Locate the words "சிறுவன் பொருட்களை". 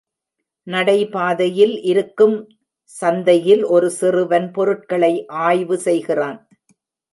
3.91-5.13